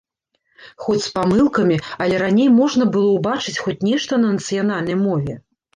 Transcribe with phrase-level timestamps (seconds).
[0.85, 5.43] Хоць з памылкамі, але раней можна было ўбачыць хоць нешта на нацыянальнай мове.